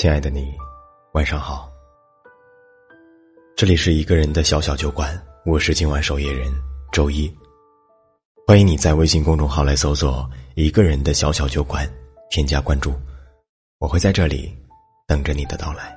[0.00, 0.56] 亲爱的你，
[1.12, 1.70] 晚上好。
[3.54, 5.14] 这里是一个人的小小酒馆，
[5.44, 6.50] 我是今晚守夜人
[6.90, 7.30] 周一。
[8.46, 10.26] 欢迎你在微信公众号来搜索
[10.56, 11.86] “一个人的小小酒馆”，
[12.32, 12.94] 添加关注，
[13.76, 14.50] 我会在这里
[15.06, 15.94] 等着你的到来。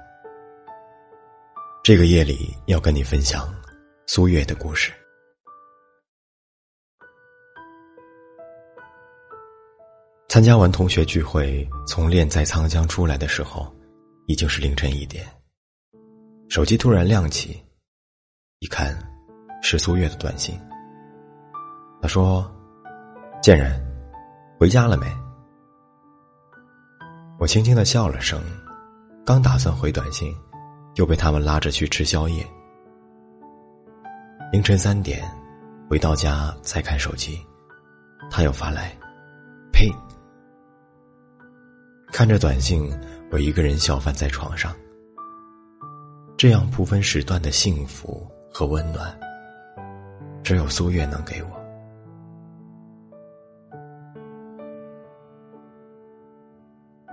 [1.81, 3.49] 这个夜里要跟你分享
[4.05, 4.91] 苏月的故事。
[10.27, 13.73] 参加完同学聚会，从练在沧江出来的时候。
[14.25, 15.27] 已经是凌晨一点，
[16.47, 17.61] 手机突然亮起，
[18.59, 18.97] 一看
[19.61, 20.57] 是苏月的短信。
[22.01, 22.49] 他说
[23.43, 23.85] ：“贱人，
[24.57, 25.05] 回家了没？”
[27.37, 28.41] 我轻轻的笑了声，
[29.25, 30.33] 刚打算回短信，
[30.95, 32.47] 又被他们拉着去吃宵夜。
[34.53, 35.21] 凌晨三点，
[35.89, 37.45] 回到家再看手机，
[38.31, 38.97] 他又发来
[39.73, 39.91] ：“呸！”
[42.13, 42.89] 看着短信。
[43.33, 44.71] 我一个人笑翻在床上，
[46.37, 49.11] 这样不分时段的幸福和温暖，
[50.43, 51.49] 只有苏月能给我。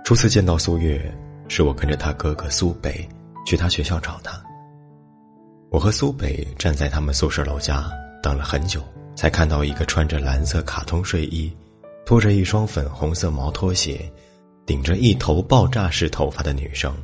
[0.05, 1.11] 初次见到苏月，
[1.47, 3.09] 是我跟着他哥哥苏北
[3.43, 4.39] 去他学校找他。
[5.71, 7.89] 我和苏北站在他们宿舍楼下
[8.21, 8.83] 等了很久，
[9.15, 11.51] 才看到一个穿着蓝色卡通睡衣，
[12.05, 14.07] 拖着一双粉红色毛拖鞋。
[14.65, 16.95] 顶着一头爆炸式头发的女生，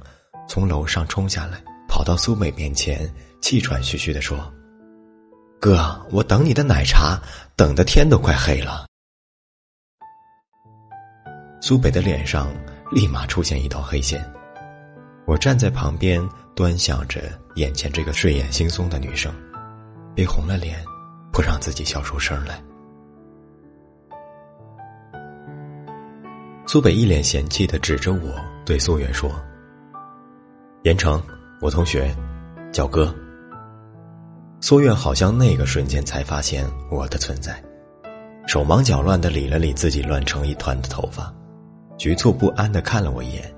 [0.47, 4.51] 从楼上冲下来，跑到苏北面前，气喘吁吁的说
[5.59, 7.19] ：“哥，我等你的奶茶，
[7.55, 8.85] 等的天都快黑了。”
[11.59, 12.53] 苏北的脸上
[12.91, 14.23] 立马出现一道黑线。
[15.25, 16.21] 我站在旁边，
[16.55, 17.21] 端详着
[17.55, 19.33] 眼前这个睡眼惺忪的女生，
[20.15, 20.81] 憋红了脸，
[21.33, 22.63] 不让自己笑出声来。
[26.69, 29.31] 苏北一脸嫌弃的指着我，对苏远说
[30.83, 31.23] ：“严成，
[31.61, 32.13] 我同学，
[32.73, 33.15] 叫哥。”
[34.59, 37.63] 苏远好像那个瞬间才发现我的存在，
[38.47, 41.33] 手忙脚乱的理了理自己乱成一团的头发，
[41.97, 43.49] 局促不安的看了我一眼，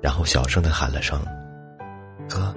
[0.00, 1.20] 然后小声的喊了声
[2.26, 2.54] ：“哥。”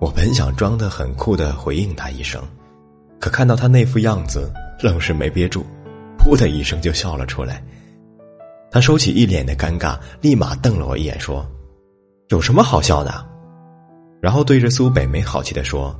[0.00, 2.42] 我本想装的很酷的回应他一声，
[3.20, 4.50] 可看到他那副样子，
[4.80, 5.64] 愣是没憋住，
[6.18, 7.62] 噗的一声就笑了出来。
[8.72, 11.46] 他收起一脸的尴尬，立马瞪了我一眼，说
[12.30, 13.24] ：“有什么好笑的？”
[14.18, 15.94] 然后对着苏北没好气的说：“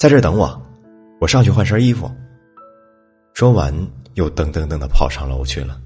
[0.00, 0.58] 在这儿等我，
[1.20, 2.10] 我上去换身衣服。”
[3.34, 3.74] 说完，
[4.14, 5.78] 又噔噔噔的跑上楼去了。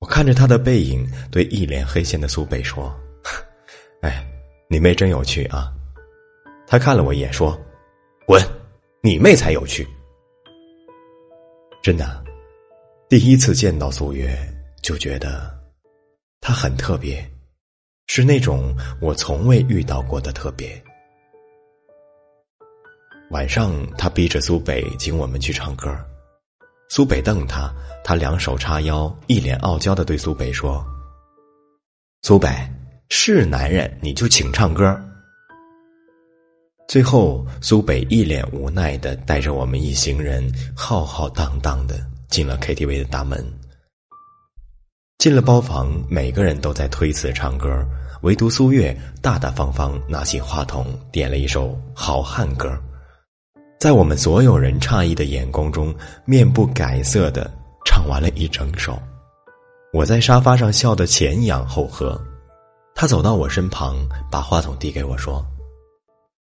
[0.00, 2.92] 我看着他的背影，对一脸黑线的苏北说
[4.02, 4.26] ：“哎，
[4.68, 5.72] 你妹真有趣啊！”
[6.66, 7.56] 他看了我一眼，说
[8.26, 8.42] ：“滚，
[9.02, 9.86] 你妹才有趣。”
[11.80, 12.24] 真的，
[13.08, 14.36] 第一次见到苏月。
[14.82, 15.50] 就觉得，
[16.40, 17.28] 他很特别，
[18.06, 20.82] 是那种我从未遇到过的特别。
[23.30, 25.88] 晚上，他逼着苏北请我们去唱歌，
[26.88, 30.84] 苏北瞪他，他两手叉腰，一脸傲娇的对苏北说
[32.22, 32.48] ：“苏北
[33.08, 35.00] 是男人，你就请唱歌。”
[36.88, 43.46] 最后，苏北一脸无奈的带着我们一行人浩浩荡荡的进了 KTV 的大门。
[45.20, 47.68] 进了包房，每个人都在推辞唱歌，
[48.22, 52.74] 唯独苏月大大方方拿起话筒，点了一首好汉歌，
[53.78, 55.94] 在我们所有人诧异的眼光中，
[56.24, 57.50] 面不改色的
[57.84, 58.98] 唱完了一整首。
[59.92, 62.18] 我在沙发上笑得前仰后合，
[62.94, 63.96] 他走到我身旁，
[64.30, 65.44] 把话筒递给我说：“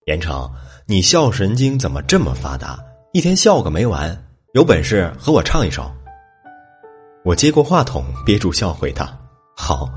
[0.04, 0.47] 严成，
[0.84, 2.78] 你笑神经怎么这么发达？
[3.15, 4.15] 一天笑个没完，
[4.53, 5.91] 有本事和我唱一首。”
[7.23, 9.07] 我接过话筒，憋住笑回他
[9.55, 9.89] ：“好。”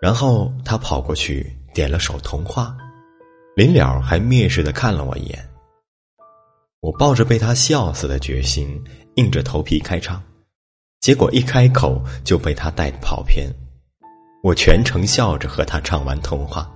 [0.00, 2.74] 然后他跑过去点了首《童话》，
[3.54, 5.38] 临了还蔑视的看了我一眼。
[6.80, 8.82] 我抱着被他笑死的决心，
[9.16, 10.22] 硬着头皮开唱，
[11.00, 13.46] 结果一开口就被他带跑偏。
[14.42, 16.70] 我全程笑着和他唱完《童话》，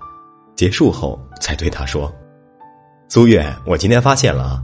[0.54, 2.14] 结束后才对他说
[3.08, 4.62] ：“苏月，我今天发现了啊，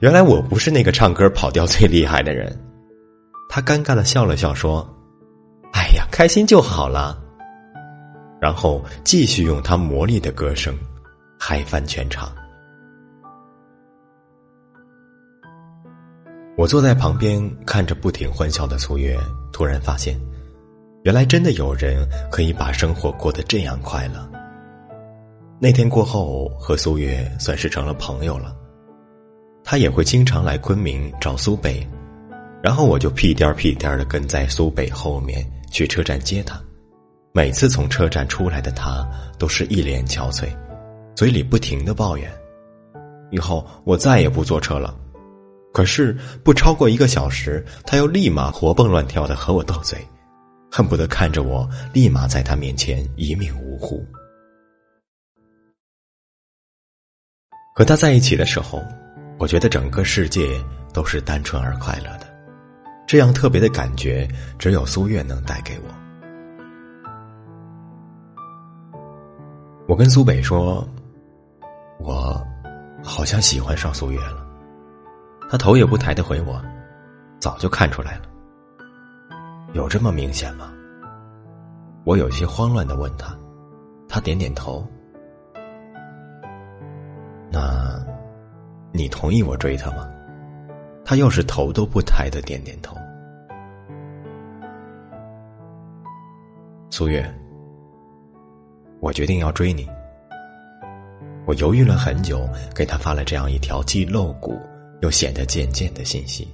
[0.00, 2.54] 原来我不是那个唱歌跑调最厉害的人。”
[3.48, 4.86] 他尴尬的笑了笑，说
[5.72, 7.18] ：“哎呀，开心就好了。”
[8.40, 10.76] 然后继续用他魔力的歌声
[11.38, 12.30] 嗨翻全场。
[16.56, 19.18] 我坐在旁边看着不停欢笑的苏月，
[19.52, 20.18] 突然发现，
[21.02, 24.30] 原来真的有人可以把生活过得这样快乐。
[25.58, 28.54] 那天过后，和苏月算是成了朋友了。
[29.64, 31.86] 他也会经常来昆明找苏北。
[32.66, 36.60] 然后我就屁颠儿屁颠儿的跟在苏北后面去车站接他，
[37.30, 39.08] 每次从车站出来的他，
[39.38, 40.48] 都是一脸憔悴，
[41.14, 42.28] 嘴里不停的抱怨
[43.30, 44.98] ：“以后我再也不坐车了。”
[45.72, 50.04] 可是不超过一个小时，他又立马活蹦乱跳的和我斗嘴，
[50.68, 54.04] 恨不得看着我立马在他面前一命呜呼。
[57.76, 58.82] 和他在一起的时候，
[59.38, 60.60] 我觉得整个世界
[60.92, 62.25] 都是单纯而快乐的，
[63.06, 65.84] 这样特别的感觉只有苏月能带给我。
[69.86, 70.86] 我跟苏北说，
[72.00, 72.44] 我
[73.04, 74.44] 好像喜欢上苏月了。
[75.48, 76.60] 他头也不抬的回我
[77.38, 78.22] ：“早就看出来了。”
[79.74, 80.72] 有这么明显吗？
[82.04, 83.36] 我有些慌乱的问他，
[84.08, 84.84] 他点点头。
[87.50, 88.04] 那，
[88.92, 90.08] 你同意我追她吗？
[91.06, 92.96] 他又是头都不抬的点点头。
[96.90, 97.24] 苏月，
[98.98, 99.88] 我决定要追你。
[101.46, 104.58] 我犹豫了很久，给他发了这样一条既露骨。
[105.02, 106.48] 又显得贱贱的信息，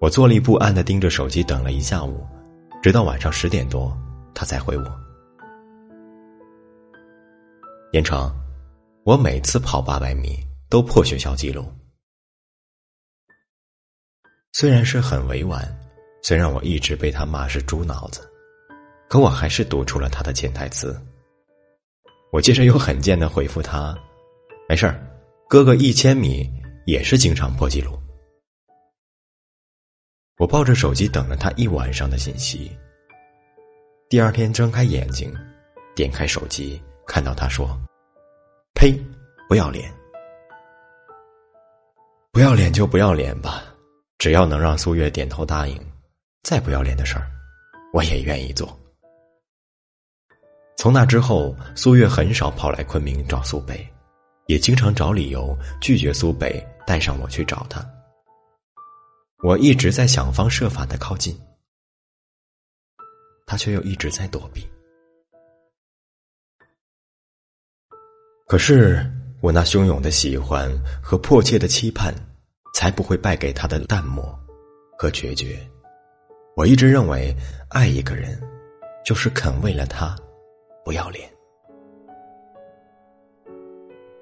[0.00, 2.26] 我坐立不安的盯着手机等了一下午，
[2.82, 3.96] 直到晚上十点多，
[4.34, 4.84] 他才回我。
[7.92, 8.28] 严成，
[9.04, 11.64] 我每次跑八百米都破学校纪录，
[14.52, 15.66] 虽然是很委婉，
[16.22, 18.20] 虽然我一直被他骂是猪脑子，
[19.08, 21.00] 可我还是读出了他的潜台词。
[22.32, 23.96] 我接着又很贱的回复他
[24.68, 25.00] ：“没事儿，
[25.48, 26.50] 哥哥一千米。”
[26.84, 27.96] 也是经常破纪录。
[30.36, 32.76] 我抱着手机等了他一晚上的信息。
[34.08, 35.32] 第二天睁开眼睛，
[35.94, 37.80] 点开手机，看到他说
[38.74, 39.00] ：“呸，
[39.48, 39.94] 不要脸！
[42.32, 43.62] 不要脸就不要脸吧，
[44.22, 45.76] 只要能让苏月点头答应，
[46.44, 47.28] 再不要脸的事儿，
[47.92, 48.78] 我也愿意做。”
[50.78, 53.84] 从那之后，苏月很少跑来昆明找苏北，
[54.46, 56.64] 也经常找理由拒绝苏北。
[56.86, 57.84] 带上我去找他，
[59.42, 61.36] 我一直在想方设法的靠近，
[63.44, 64.64] 他却又一直在躲避。
[68.46, 69.04] 可是
[69.40, 70.72] 我那汹涌的喜欢
[71.02, 72.14] 和迫切的期盼，
[72.72, 74.38] 才不会败给他的淡漠
[74.98, 75.58] 和决绝。
[76.56, 77.34] 我一直认为，
[77.70, 78.40] 爱一个人，
[79.04, 80.16] 就是肯为了他
[80.84, 81.30] 不要脸。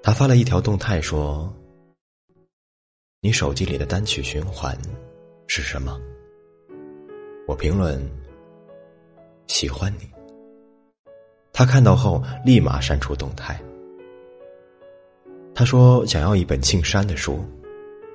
[0.03, 1.53] 他发了一条动态说。
[3.23, 4.75] 你手机里的单曲循环
[5.45, 6.01] 是什么？
[7.47, 8.01] 我评论
[9.45, 10.11] 喜欢你。
[11.53, 13.61] 他看到后立马删除动态。
[15.53, 17.45] 他说想要一本庆山的书，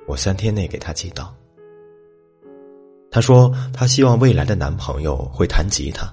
[0.07, 1.35] 我三天内给他寄到。
[3.11, 6.11] 他说他希望未来的男朋友会弹吉他，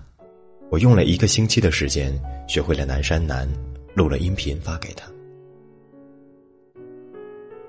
[0.71, 2.13] 我用了一个星期的时间
[2.49, 3.49] 学会了《南山南》，
[3.95, 5.07] 录了音频发给他。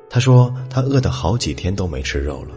[0.10, 2.56] 他说他饿得好几天都没吃肉了，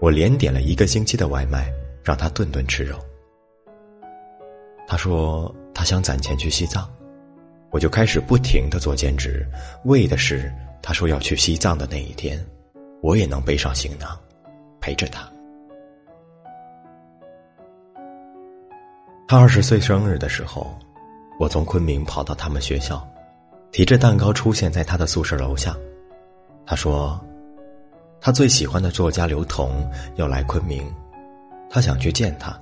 [0.00, 1.72] 我连点了一个星期的外卖，
[2.04, 2.96] 让他顿顿吃肉。
[4.86, 6.86] 他说他想攒钱去西藏，
[7.70, 9.46] 我就开始不停的做兼职，
[9.84, 10.52] 为的是
[10.82, 12.44] 他说要去西藏的那一天，
[13.02, 14.18] 我也能背上行囊，
[14.80, 15.28] 陪着他。
[19.26, 20.76] 他二十岁生日的时候，
[21.38, 23.06] 我从昆明跑到他们学校，
[23.70, 25.76] 提着蛋糕出现在他的宿舍楼下。
[26.66, 27.18] 他说
[28.20, 30.84] ：“他最喜欢的作家刘同要来昆明，
[31.70, 32.60] 他想去见他。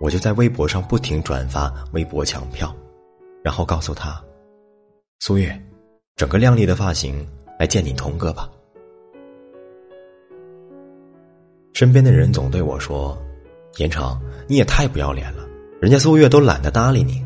[0.00, 2.74] 我就在微博上不停转发微博抢票，
[3.42, 4.22] 然后告诉他：
[5.18, 5.60] 苏月，
[6.14, 7.26] 整个靓丽的发型
[7.58, 8.48] 来见你童哥吧。”
[11.76, 13.14] 身边的人总对我说
[13.76, 14.18] ：“严成，
[14.48, 15.46] 你也太不要脸了，
[15.78, 17.22] 人家苏月都懒得搭理你。”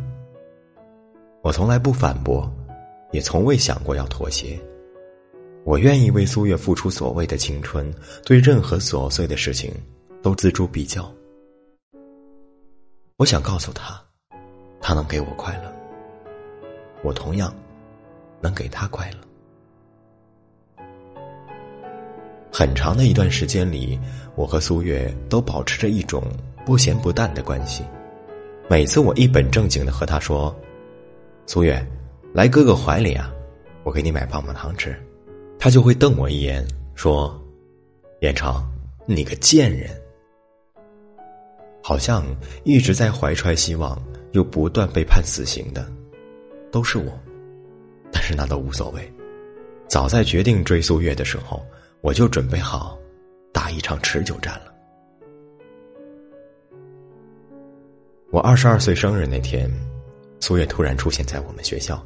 [1.41, 2.53] 我从来不反驳，
[3.13, 4.59] 也从未想过要妥协。
[5.65, 9.73] 我愿意为苏月付出所谓的青春，对任何琐碎的事情
[10.21, 11.09] 都锱铢必较。
[13.19, 14.03] 我想告诉他，
[14.81, 15.73] 他能给我快乐，
[17.05, 17.55] 我同样
[18.41, 19.19] 能给他快乐。
[22.61, 23.99] 很长的一段时间里，
[24.35, 26.23] 我和苏月都保持着一种
[26.67, 27.83] 不咸不淡的关系。
[28.69, 30.55] 每次我一本正经的和他说
[31.49, 31.83] ：“苏月，
[32.35, 33.33] 来哥哥怀里啊，
[33.83, 34.95] 我给你买棒棒糖吃。”
[35.59, 36.63] 他就会瞪我一眼，
[36.95, 37.35] 说
[38.21, 38.71] ：“严长，
[39.07, 39.89] 你个贱人！”
[41.83, 42.23] 好像
[42.65, 43.99] 一直在怀揣希望，
[44.33, 45.91] 又不断被判死刑的，
[46.71, 47.11] 都是我。
[48.13, 49.11] 但是那都无所谓。
[49.89, 51.65] 早在决定追苏月的时候，
[52.03, 52.99] 我就准备好
[53.53, 54.73] 打一场持久战了。
[58.31, 59.71] 我二十二岁生日那天，
[60.41, 62.01] 苏月突然出现在我们学校。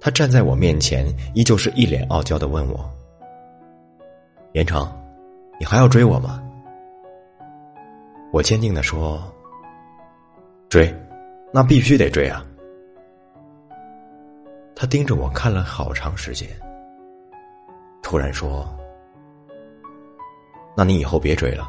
[0.00, 2.88] 他站在我面前，依旧是一脸傲娇的问我
[4.52, 4.86] ：“严成，
[5.58, 6.42] 你还要追我吗？”
[8.32, 9.22] 我坚定的说
[10.68, 10.94] ：“追，
[11.52, 12.44] 那必须得追啊！”
[14.74, 16.48] 他盯着我看了好长时间，
[18.06, 18.64] 突然说
[20.78, 21.68] ：“那你以后别追了。”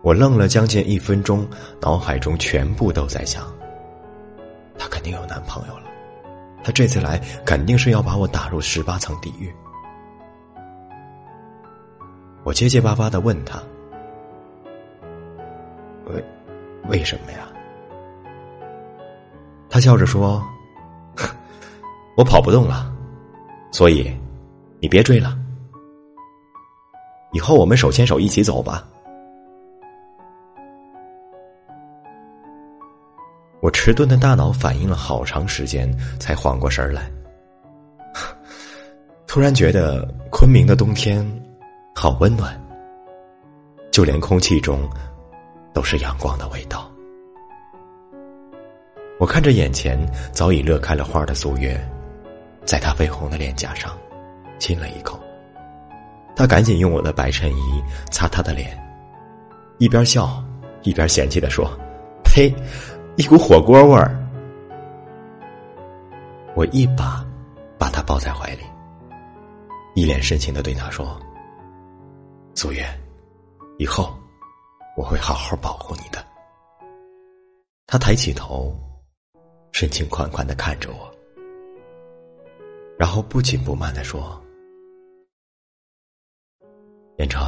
[0.00, 1.46] 我愣了将近一分钟，
[1.82, 3.44] 脑海中全部都在想：
[4.78, 5.84] 她肯定有男朋友了，
[6.64, 9.54] 她这次来肯定是要把我打入十八层地狱。
[12.42, 13.62] 我结结巴巴的问他
[16.08, 16.24] ：“为
[16.88, 17.46] 为什么呀？”
[19.68, 20.42] 他笑着说
[22.16, 22.90] ：“我跑不动了，
[23.70, 24.10] 所以
[24.80, 25.36] 你别追了，
[27.32, 28.86] 以后我们手牵手一起走吧。”
[33.60, 37.10] 我迟钝的大脑反应了好长时间，才缓过神来。
[39.26, 41.26] 突然觉得昆明的冬天
[41.92, 42.58] 好温暖，
[43.90, 44.88] 就连空气中
[45.74, 46.88] 都是阳光的味道。
[49.18, 49.98] 我看着眼前
[50.32, 51.76] 早已乐开了花的苏月，
[52.64, 53.90] 在她绯红的脸颊上
[54.58, 55.18] 亲了一口。
[56.36, 58.78] 他赶紧用我的白衬衣擦他的脸，
[59.78, 60.42] 一边笑
[60.82, 61.68] 一边嫌弃的说
[62.22, 62.54] ：“呸！”
[63.18, 64.16] 一股火锅味儿，
[66.54, 67.26] 我一把
[67.76, 68.62] 把他抱在怀里，
[69.96, 71.20] 一脸深情的对他说
[72.54, 72.86] ：“苏月，
[73.78, 74.16] 以后
[74.96, 76.24] 我会好好保护你的。”
[77.88, 78.72] 他抬起头，
[79.72, 81.10] 深情款款的看着我，
[82.96, 84.40] 然后不紧不慢的说
[87.18, 87.44] ：“严成，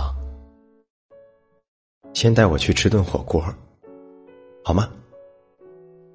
[2.13, 3.41] 先带我去吃顿火锅，
[4.65, 4.91] 好吗？”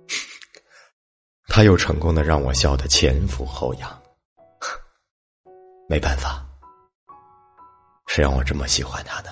[1.48, 4.04] 他又成功的让我笑得前俯后仰，
[5.88, 6.46] 没办法，
[8.08, 9.32] 谁让我这么喜欢他呢？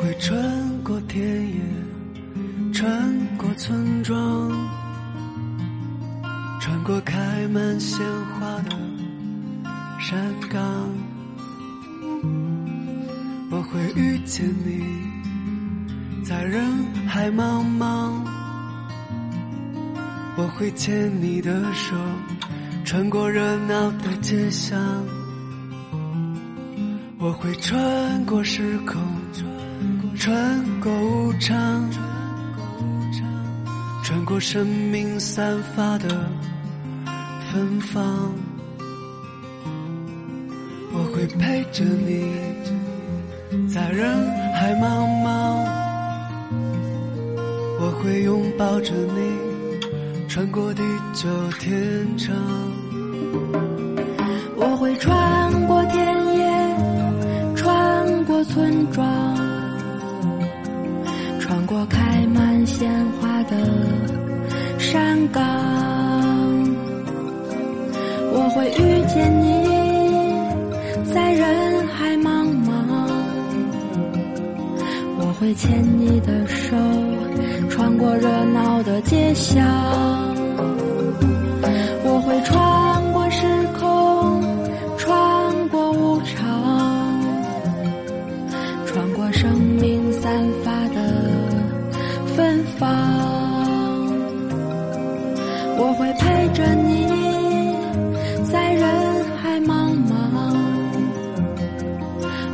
[0.00, 0.38] 会穿
[0.82, 1.60] 过田野，
[2.72, 3.48] 穿过。
[3.58, 4.16] 村庄，
[6.60, 7.98] 穿过开满鲜
[8.38, 8.70] 花的
[9.98, 10.16] 山
[10.48, 10.62] 岗，
[13.50, 16.62] 我会遇见你，在人
[17.08, 18.12] 海茫茫。
[20.36, 21.96] 我会牵你的手，
[22.84, 24.78] 穿过热闹的街巷。
[27.18, 29.02] 我会穿过时空，
[30.18, 31.88] 穿过无常。
[34.02, 36.08] 穿过生命散发的
[37.52, 38.32] 芬芳，
[40.92, 42.32] 我会陪着你，
[43.68, 44.08] 在人
[44.54, 45.28] 海茫茫，
[47.80, 50.82] 我会拥抱着你，穿过地
[51.12, 51.28] 久
[51.60, 52.34] 天长，
[54.56, 55.52] 我会穿
[65.32, 65.42] 港，
[68.32, 69.46] 我会遇见你，
[71.12, 72.68] 在人海茫茫。
[75.20, 76.76] 我会牵你的手，
[77.68, 79.64] 穿过热闹的街巷。
[95.80, 97.06] 我会陪着你，
[98.50, 98.82] 在人
[99.36, 100.12] 海茫茫。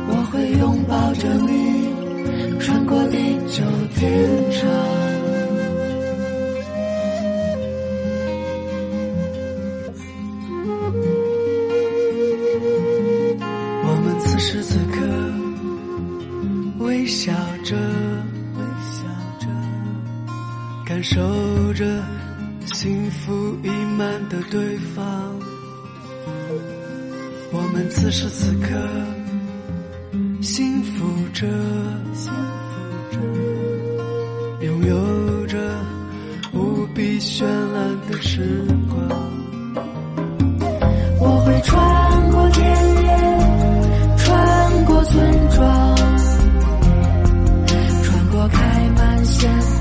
[0.07, 3.17] 我会拥抱着你，穿过地
[3.47, 3.63] 久
[3.95, 4.29] 天
[22.85, 25.03] 幸福溢满的对方，
[27.51, 28.67] 我们此时此刻
[30.39, 31.47] 幸福着，
[32.13, 32.31] 幸
[32.69, 32.75] 福
[33.11, 33.17] 着，
[34.67, 35.57] 拥有着
[36.53, 38.99] 无比绚烂的时光。
[41.19, 42.63] 我会穿过田
[43.01, 43.09] 野，
[44.15, 45.95] 穿过村庄，
[48.03, 48.59] 穿过开
[48.95, 49.74] 满鲜花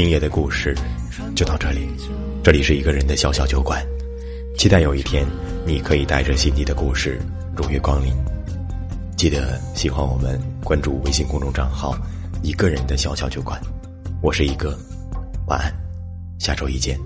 [0.00, 0.76] 今夜的故事
[1.34, 1.88] 就到这里。
[2.44, 3.84] 这里是一个人的小小酒馆，
[4.56, 5.26] 期待有一天
[5.66, 7.20] 你可以带着心底的故事
[7.56, 8.14] 如约光临。
[9.16, 11.98] 记得喜欢我们，关注微信公众账号
[12.44, 13.60] “一个人的小小酒馆”。
[14.22, 14.78] 我是一哥，
[15.48, 15.74] 晚安，
[16.38, 16.96] 下周一见。